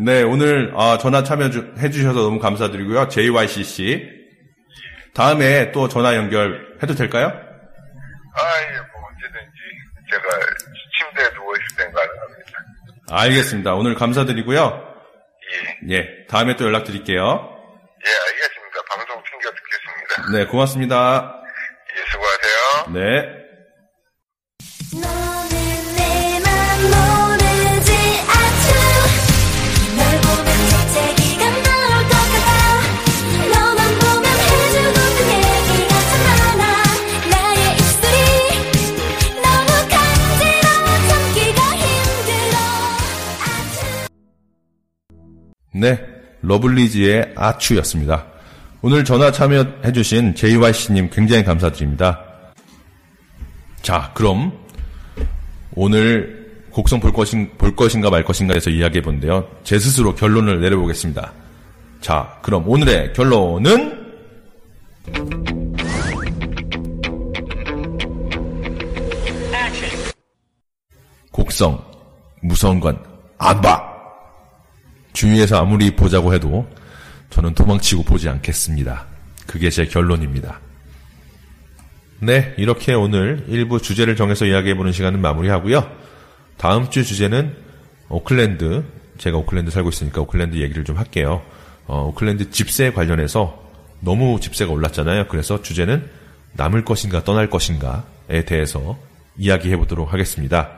네, 0.03 0.23
오늘 0.23 0.73
아, 0.75 0.97
전화 0.97 1.23
참여해 1.23 1.91
주셔서 1.91 2.21
너무 2.21 2.39
감사드리고요. 2.39 3.07
JYC 3.09 3.63
씨. 3.63 4.09
다음에 5.13 5.71
또 5.71 5.87
전화 5.87 6.15
연결해도 6.15 6.95
될까요? 6.95 7.27
아, 7.27 8.41
예, 8.63 8.77
뭐, 8.77 9.07
언제든지 9.09 9.57
제가 10.09 10.23
침대에 10.97 11.33
누워 11.35 11.53
있을 11.53 11.77
땐 11.77 11.91
가능합니다. 11.93 13.11
알겠습니다. 13.11 13.73
오늘 13.75 13.93
감사드리고요. 13.93 14.95
예, 15.89 15.95
예, 15.95 16.25
다음에 16.27 16.55
또 16.55 16.65
연락드릴게요. 16.65 17.21
예, 17.21 18.09
알겠습니다. 18.09 18.81
방송 18.89 19.23
챙겨 19.29 19.51
듣겠습니다. 19.51 20.31
네, 20.31 20.45
고맙습니다. 20.47 21.35
예, 21.95 22.11
수고하세요. 22.11 22.93
네. 22.93 23.40
네, 45.73 45.99
러블리즈의 46.41 47.33
아추였습니다. 47.35 48.25
오늘 48.81 49.03
전화 49.05 49.31
참여해주신 49.31 50.35
JYC님 50.35 51.09
굉장히 51.11 51.43
감사드립니다. 51.43 52.19
자, 53.81 54.11
그럼 54.13 54.51
오늘 55.75 56.65
곡성 56.71 56.99
볼, 56.99 57.13
것인, 57.13 57.51
볼 57.57 57.75
것인가 57.75 58.09
말 58.09 58.23
것인가 58.23 58.53
해서 58.53 58.69
이야기해 58.69 59.01
본데요. 59.01 59.47
제 59.63 59.77
스스로 59.77 60.15
결론을 60.15 60.61
내려보겠습니다. 60.61 61.31
자, 61.99 62.37
그럼 62.41 62.67
오늘의 62.67 63.13
결론은 63.13 64.01
곡성 71.31 71.83
무서운 72.41 72.79
건 72.79 73.11
안 73.41 73.59
봐. 73.59 73.90
주위에서 75.21 75.61
아무리 75.61 75.91
보자고 75.91 76.33
해도 76.33 76.67
저는 77.29 77.53
도망치고 77.53 78.03
보지 78.03 78.27
않겠습니다. 78.27 79.05
그게 79.45 79.69
제 79.69 79.85
결론입니다. 79.85 80.59
네, 82.19 82.55
이렇게 82.57 82.93
오늘 82.95 83.45
일부 83.47 83.79
주제를 83.79 84.15
정해서 84.15 84.45
이야기해보는 84.45 84.91
시간은 84.91 85.21
마무리하고요. 85.21 85.87
다음 86.57 86.89
주 86.89 87.05
주제는 87.05 87.55
오클랜드, 88.09 88.83
제가 89.19 89.37
오클랜드 89.37 89.69
살고 89.69 89.89
있으니까 89.89 90.21
오클랜드 90.21 90.57
얘기를 90.57 90.83
좀 90.83 90.97
할게요. 90.97 91.43
어, 91.85 92.07
오클랜드 92.07 92.49
집세 92.49 92.91
관련해서 92.91 93.61
너무 93.99 94.39
집세가 94.39 94.71
올랐잖아요. 94.71 95.27
그래서 95.27 95.61
주제는 95.61 96.09
남을 96.53 96.83
것인가 96.83 97.23
떠날 97.23 97.47
것인가에 97.51 98.45
대해서 98.47 98.97
이야기해보도록 99.37 100.13
하겠습니다. 100.13 100.71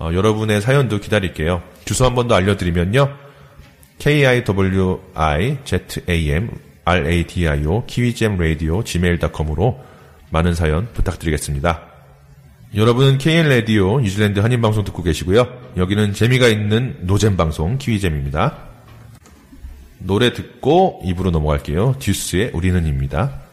어, 0.00 0.10
여러분의 0.12 0.60
사연도 0.62 0.98
기다릴게요. 0.98 1.62
주소 1.84 2.04
한 2.06 2.16
번 2.16 2.26
더 2.26 2.34
알려드리면요. 2.34 3.27
Kiwizam 3.98 4.58
radio 6.86 7.84
키위잼 7.86 8.38
라디오 8.38 8.82
gmail.com으로 8.82 9.80
많은 10.30 10.54
사연 10.54 10.88
부탁드리겠습니다. 10.92 11.82
여러분은 12.74 13.18
KN 13.18 13.48
라디오 13.48 14.00
뉴질랜드 14.00 14.40
한인 14.40 14.60
방송 14.60 14.84
듣고 14.84 15.02
계시고요. 15.02 15.46
여기는 15.76 16.12
재미가 16.12 16.48
있는 16.48 16.98
노잼 17.02 17.36
방송 17.36 17.78
키위잼입니다. 17.78 18.58
노래 20.00 20.32
듣고 20.32 21.00
입으로 21.04 21.30
넘어갈게요. 21.30 21.96
듀스의 21.98 22.50
우리는입니다. 22.52 23.47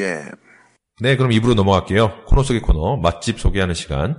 Jam. 0.00 0.30
네, 1.02 1.16
그럼 1.16 1.32
입으로 1.32 1.54
넘어갈게요. 1.54 2.24
코너 2.26 2.42
속의 2.42 2.62
코너, 2.62 2.96
맛집 2.96 3.38
소개하는 3.38 3.74
시간. 3.74 4.16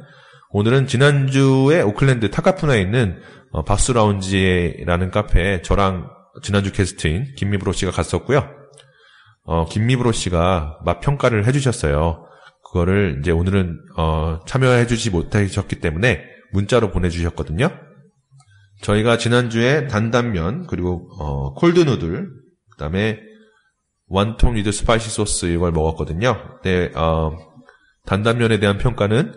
오늘은 0.52 0.86
지난주에 0.86 1.82
오클랜드 1.82 2.30
타카푸나에 2.30 2.82
있는 2.82 3.22
어, 3.52 3.64
박수 3.64 3.94
라운지라는 3.94 5.12
카페에 5.12 5.62
저랑 5.62 6.10
지난주 6.44 6.72
게스트인 6.72 7.36
김미브로 7.36 7.72
씨가 7.72 7.92
갔었고요. 7.92 8.48
어, 9.44 9.66
김미브로 9.66 10.12
씨가 10.12 10.80
맛 10.86 11.00
평가를 11.00 11.46
해주셨어요. 11.48 12.26
그거를 12.66 13.18
이제 13.20 13.32
오늘은 13.32 13.80
어, 13.98 14.40
참여해주지 14.46 15.10
못하셨기 15.10 15.78
때문에 15.80 16.24
문자로 16.54 16.92
보내주셨거든요. 16.92 17.70
저희가 18.82 19.18
지난주에 19.18 19.88
단단면 19.88 20.68
그리고 20.68 21.10
어, 21.20 21.54
콜드 21.54 21.80
누들 21.82 22.30
그다음에 22.72 23.20
wonton 24.12 24.56
with 24.56 24.74
spicy 24.74 25.10
sauce 25.10 25.46
이걸 25.46 25.72
먹었거든요. 25.72 26.60
네, 26.64 26.92
어, 26.96 27.32
단단면에 28.06 28.60
대한 28.60 28.78
평가는 28.78 29.34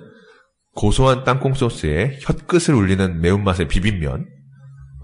고소한 0.74 1.22
땅콩 1.22 1.54
소스에 1.54 2.18
혀끝을 2.20 2.74
울리는 2.74 3.20
매운맛의 3.20 3.68
비빔면. 3.68 4.26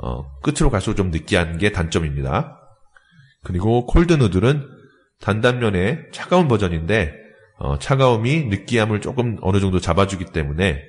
어, 0.03 0.39
끝으로 0.41 0.71
갈수록 0.71 0.97
좀 0.97 1.11
느끼한 1.11 1.59
게 1.59 1.71
단점입니다. 1.71 2.59
그리고 3.45 3.87
cold 3.87 4.15
noodle은 4.15 4.67
단단면의 5.21 6.07
차가운 6.13 6.49
버전인데 6.49 7.15
어, 7.59 7.79
차가움이 7.79 8.47
느끼함을 8.47 9.01
조금 9.01 9.37
어느 9.43 9.61
정도 9.61 9.79
잡아주기 9.79 10.27
때문에 10.33 10.83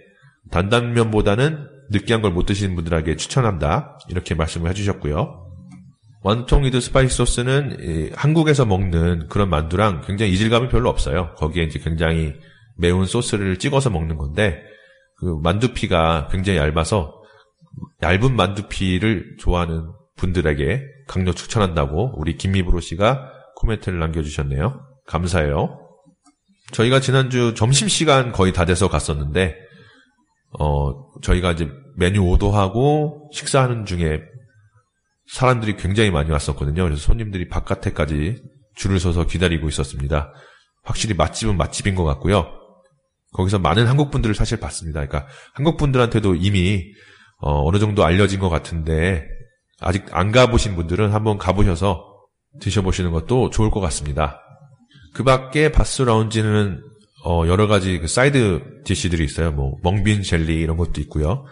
단단면보다는 0.50 1.68
느끼한 1.92 2.22
걸 2.24 2.32
못 2.32 2.46
드시는 2.46 2.74
분들에게 2.76 3.16
추천한다 3.18 4.00
이렇게 4.10 4.34
말씀을 4.34 4.70
해주셨고요. 4.72 5.41
wonton 6.24 6.64
with 6.66 6.80
spicy 6.80 7.16
sauce는 7.16 7.78
이, 7.82 8.12
한국에서 8.16 8.66
먹는 8.66 9.28
그런 9.28 9.50
만두랑 9.50 10.02
굉장히 10.06 10.32
이질감이 10.34 10.70
별로 10.70 10.90
없어요. 10.90 11.34
거기에 11.36 11.64
이제 11.64 11.80
굉장히 11.80 12.34
매운 12.78 13.06
소스를 13.06 13.58
찍어서 13.58 13.90
먹는 13.90 14.18
건데 14.18 14.62
그 15.18 15.40
만두피가 15.44 16.30
굉장히 16.32 16.60
얇아서 16.60 17.14
얇은 18.02 18.36
만두피를 18.36 19.38
좋아하는 19.40 19.92
분들에게 20.18 20.84
강력 21.08 21.36
추천한다고 21.36 22.14
우리 22.18 22.38
김미브로 22.38 22.80
씨가 22.80 23.32
코멘트를 23.56 24.00
남겨주셨네요. 24.00 24.82
감사해요. 25.06 25.80
저희가 26.72 27.00
지난주 27.00 27.54
점심시간 27.54 28.32
거의 28.32 28.54
다 28.54 28.66
돼서 28.66 28.88
갔었는데, 28.88 29.56
어, 30.60 31.12
저희가 31.22 31.52
이제 31.52 31.70
메뉴 31.98 32.22
오더하고 32.24 33.30
식사하는 33.34 33.86
중에 33.86 34.22
사람들이 35.32 35.78
굉장히 35.78 36.12
많이 36.12 36.30
왔었거든요. 36.30 36.84
그래서 36.84 37.02
손님들이 37.02 37.48
바깥에까지 37.48 38.42
줄을 38.76 39.00
서서 39.00 39.26
기다리고 39.26 39.70
있었습니다. 39.70 40.34
확실히 40.84 41.16
맛집은 41.16 41.56
맛집인 41.56 41.96
것 41.96 42.04
같고요. 42.04 42.48
거기서 43.32 43.60
많은 43.60 43.88
한국 43.88 44.12
분들을 44.12 44.36
사실 44.36 44.60
봤습니다. 44.60 45.06
그러니까 45.06 45.32
한국 45.54 45.78
분들한테도 45.78 46.36
이미 46.36 46.84
어, 47.38 47.72
느 47.72 47.80
정도 47.80 48.04
알려진 48.04 48.40
것 48.42 48.50
같은데 48.50 49.26
아직 49.80 50.06
안 50.12 50.34
가보신 50.34 50.76
분들은 50.76 51.12
한번 51.14 51.38
가보셔서 51.38 52.06
드셔보시는 52.60 53.12
것도 53.12 53.52
좋을 53.52 53.72
것 53.72 53.80
같습니다. 53.80 54.42
그 55.14 55.24
밖에 55.24 55.72
바스 55.72 56.02
라운지는 56.02 56.84
어, 57.24 57.48
여러 57.48 57.68
가지 57.68 58.00
그 58.00 58.08
side 58.08 58.82
dish들이 58.84 59.24
있어요. 59.24 59.52
뭐 59.52 59.78
mung 59.82 60.03
bean 60.03 60.24
jelly 60.24 60.60
이런 60.60 60.76
것도 60.76 61.00
있고요. 61.00 61.46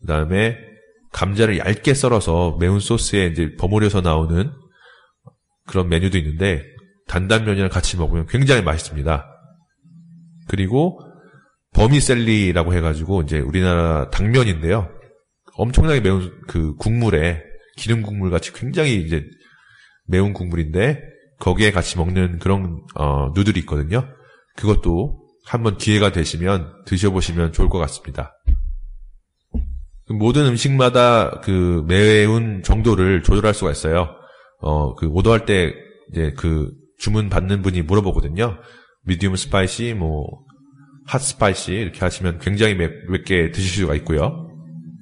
그 0.00 0.08
다음에 0.08 0.71
감자를 1.12 1.58
얇게 1.58 1.94
썰어서 1.94 2.56
매운 2.58 2.80
소스에 2.80 3.26
이제 3.26 3.54
버무려서 3.56 4.00
나오는 4.00 4.50
그런 5.66 5.88
메뉴도 5.88 6.18
있는데 6.18 6.62
단단면이랑 7.06 7.68
같이 7.68 7.96
먹으면 7.96 8.26
굉장히 8.26 8.62
맛있습니다. 8.62 9.26
그리고 10.48 10.98
vermicelli라고 11.74 12.74
해가지고 12.74 13.22
이제 13.22 13.38
우리나라 13.38 14.10
당면인데요. 14.10 14.90
엄청나게 15.54 16.00
매운 16.00 16.32
그 16.48 16.74
국물에 16.76 17.42
기름 17.76 18.02
국물 18.02 18.30
같이 18.30 18.52
굉장히 18.52 18.96
이제 19.02 19.24
매운 20.06 20.32
국물인데 20.32 21.00
거기에 21.38 21.72
같이 21.72 21.98
먹는 21.98 22.38
그런 22.38 22.82
어, 22.94 23.32
noodle이 23.34 23.60
있거든요. 23.60 24.06
그것도 24.56 25.22
한번 25.44 25.76
기회가 25.76 26.12
되시면 26.12 26.84
드셔보시면 26.86 27.52
좋을 27.52 27.68
것 27.68 27.78
같습니다. 27.78 28.34
모든 30.08 30.46
음식마다 30.46 31.40
그 31.42 31.84
매운 31.86 32.62
정도를 32.62 33.22
조절할 33.22 33.54
수가 33.54 33.70
있어요. 33.70 34.08
어, 34.60 34.94
그 34.94 35.06
오더할 35.06 35.46
때 35.46 35.74
이제 36.10 36.32
그 36.36 36.70
주문 36.98 37.28
받는 37.28 37.62
분이 37.62 37.82
물어보거든요. 37.82 38.58
medium 39.04 39.36
spicy, 39.36 39.94
뭐, 39.94 40.26
hot 41.06 41.18
spicy 41.18 41.72
이렇게 41.72 42.00
하시면 42.00 42.38
굉장히 42.38 42.74
맵, 42.74 43.10
맵게 43.10 43.50
드실 43.50 43.82
수가 43.82 43.94
있고요. 43.96 44.48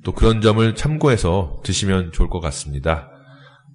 또 0.05 0.13
그런 0.13 0.41
점을 0.41 0.75
참고해서 0.75 1.61
드시면 1.63 2.13
좋을 2.13 2.31
것 2.31 2.41
같습니다. 2.41 3.11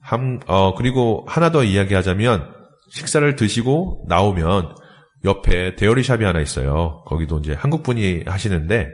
한, 0.01 0.39
어, 0.47 0.73
그리고 0.73 1.23
하나 1.27 1.51
더 1.51 1.63
이야기하자면 1.63 2.51
식사를 2.89 3.35
드시고 3.35 4.05
나오면 4.07 4.75
옆에 5.23 5.75
데어리샵이 5.75 6.23
하나 6.23 6.39
있어요. 6.39 7.03
거기도 7.05 7.39
이제 7.39 7.53
한국 7.53 7.83
분이 7.83 8.23
하시는데 8.25 8.89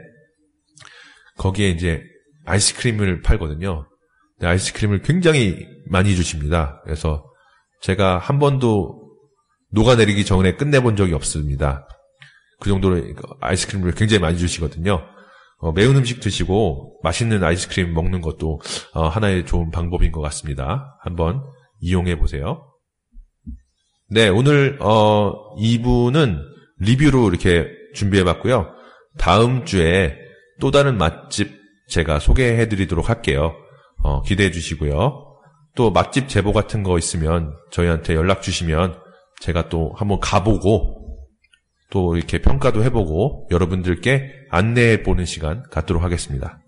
거기에 1.38 1.70
이제 1.70 2.02
아이스크림을 2.44 3.22
팔거든요. 3.22 3.86
아이스크림을 4.40 5.02
굉장히 5.02 5.66
많이 5.86 6.16
주십니다. 6.16 6.80
그래서 6.84 7.24
제가 7.82 8.18
한 8.18 8.38
번도 8.38 9.02
녹아내리기 9.70 10.24
전에 10.24 10.56
끝내본 10.56 10.96
적이 10.96 11.14
없습니다. 11.14 11.86
그 12.60 12.68
정도로 12.68 13.02
아이스크림을 13.40 13.92
굉장히 13.92 14.20
많이 14.20 14.38
주시거든요. 14.38 15.02
어, 15.58 15.72
매운 15.72 15.96
음식 15.96 16.20
드시고 16.20 17.00
맛있는 17.02 17.42
아이스크림 17.42 17.94
먹는 17.94 18.20
것도 18.20 18.60
어, 18.94 19.08
하나의 19.08 19.46
좋은 19.46 19.70
방법인 19.70 20.12
것 20.12 20.20
같습니다. 20.20 20.98
한번 21.00 21.42
이용해 21.80 22.18
보세요. 22.18 22.68
네, 24.10 24.28
오늘 24.28 24.76
어, 24.80 25.56
2부는 25.56 26.38
리뷰로 26.78 27.28
이렇게 27.28 27.68
준비해 27.94 28.24
봤고요. 28.24 28.68
다음 29.18 29.64
주에 29.64 30.16
또 30.60 30.70
다른 30.70 30.98
맛집 30.98 31.61
제가 31.92 32.18
소개해 32.18 32.68
드리도록 32.68 33.08
할게요. 33.10 33.54
어, 34.02 34.22
기대해 34.22 34.50
주시고요. 34.50 35.28
또 35.74 35.90
맛집 35.90 36.28
제보 36.28 36.52
같은 36.52 36.82
거 36.82 36.98
있으면 36.98 37.54
저희한테 37.70 38.14
연락 38.14 38.42
주시면 38.42 38.98
제가 39.40 39.68
또 39.68 39.92
한번 39.96 40.18
가보고 40.20 41.02
또 41.90 42.16
이렇게 42.16 42.40
평가도 42.40 42.82
해보고 42.84 43.48
여러분들께 43.50 44.30
안내해 44.50 45.02
보는 45.02 45.24
시간 45.26 45.62
갖도록 45.70 46.02
하겠습니다. 46.02 46.58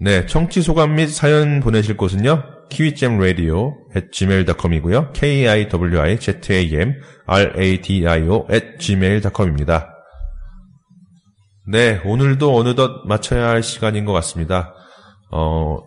네, 0.00 0.26
청취 0.26 0.62
소감 0.62 0.96
및 0.96 1.08
사연 1.08 1.60
보내실 1.60 1.96
곳은요. 1.96 2.42
키위잼 2.70 3.18
라디오 3.18 3.74
at 3.94 4.08
gmail.com이고요. 4.10 5.12
k-i-w-i-z-a-m 5.12 6.94
r-a-d-i-o 7.26 8.46
at 8.50 8.78
gmail.com입니다. 8.78 9.93
네, 11.66 12.00
오늘도 12.04 12.54
어느덧 12.56 13.06
마쳐야 13.06 13.48
할 13.48 13.62
시간인 13.62 14.04
것 14.04 14.12
같습니다. 14.12 14.74
어, 15.30 15.78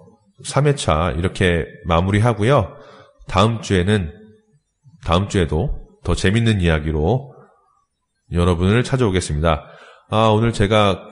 3회차 0.43 1.17
이렇게 1.17 1.65
마무리하고요. 1.85 2.75
다음 3.27 3.61
주에는 3.61 4.11
다음 5.05 5.27
주에도 5.29 5.87
더 6.03 6.15
재밌는 6.15 6.61
이야기로 6.61 7.33
여러분을 8.31 8.83
찾아오겠습니다. 8.83 9.65
아, 10.09 10.27
오늘 10.29 10.51
제가 10.51 11.03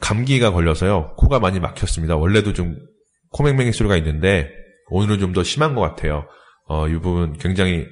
감기가 0.00 0.52
걸려서요. 0.52 1.14
코가 1.16 1.38
많이 1.38 1.58
막혔습니다. 1.60 2.16
원래도 2.16 2.52
좀 2.52 2.76
코맹맹이 3.30 3.72
소리가 3.72 3.96
있는데 3.96 4.50
오늘은 4.90 5.18
좀 5.20 5.32
더 5.32 5.42
심한 5.42 5.74
것 5.74 5.80
같아요. 5.80 6.26
어, 6.68 6.88
이 6.88 6.94
부분 6.94 7.34
굉장히 7.38 7.86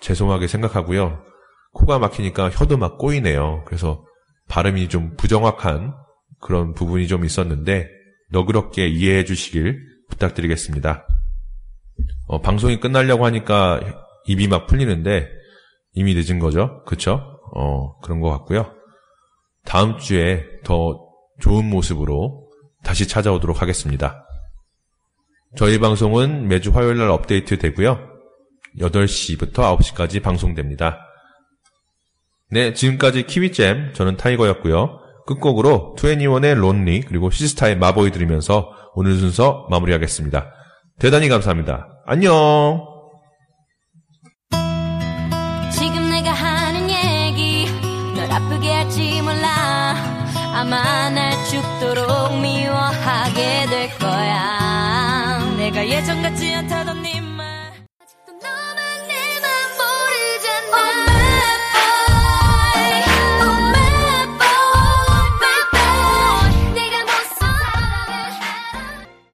죄송하게 0.00 0.46
생각하고요. 0.46 1.24
코가 1.72 1.98
막히니까 1.98 2.50
혀도 2.50 2.76
막 2.76 2.98
꼬이네요. 2.98 3.64
그래서 3.66 4.04
발음이 4.48 4.88
좀 4.88 5.14
부정확한 5.16 5.94
그런 6.40 6.74
부분이 6.74 7.08
좀 7.08 7.24
있었는데 7.24 7.88
너그럽게 8.30 8.88
이해해 8.88 9.24
주시길 9.24 9.78
부탁드리겠습니다. 10.10 11.06
어, 12.26 12.40
방송이 12.40 12.80
끝나려고 12.80 13.24
하니까 13.26 13.80
입이 14.26 14.48
막 14.48 14.66
풀리는데 14.66 15.28
이미 15.94 16.14
늦은 16.14 16.38
거죠. 16.38 16.82
그쵸? 16.84 17.40
어, 17.54 17.98
그런 18.00 18.20
것 18.20 18.30
같고요. 18.30 18.74
다음 19.64 19.98
주에 19.98 20.44
더 20.64 20.98
좋은 21.40 21.64
모습으로 21.64 22.48
다시 22.84 23.08
찾아오도록 23.08 23.62
하겠습니다. 23.62 24.24
저희 25.56 25.78
방송은 25.78 26.48
매주 26.48 26.70
화요일 26.70 26.98
날 26.98 27.08
업데이트 27.08 27.58
되고요. 27.58 27.98
8시부터 28.78 29.78
9시까지 29.78 30.22
방송됩니다. 30.22 31.07
네, 32.50 32.72
지금까지 32.72 33.24
키위잼, 33.24 33.92
저는 33.94 34.16
타이거였고요. 34.16 35.00
끝곡으로 35.26 35.94
21의 35.98 36.54
론리, 36.54 37.00
그리고 37.00 37.30
시스타의 37.30 37.76
마보이 37.76 38.10
들으면서 38.10 38.70
오늘 38.94 39.16
순서 39.16 39.66
마무리하겠습니다. 39.70 40.50
대단히 40.98 41.28
감사합니다. 41.28 41.88
안녕! 42.06 42.86
지금 45.70 46.10
내가 46.10 46.32
하는 46.32 46.88
얘기, 46.88 47.66
널 48.16 48.30
아프게 48.32 48.72
할지 48.72 49.20
몰라. 49.20 49.94
아마 50.54 51.10
날 51.10 51.32
죽도록 51.44 52.40
미워하게 52.40 53.66
될 53.66 53.98
거야. 53.98 55.54
내가 55.58 55.86
예전 55.86 56.22
같지 56.22 56.54
않 56.54 56.66